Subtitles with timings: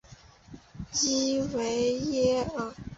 [1.03, 2.73] 伊维耶尔。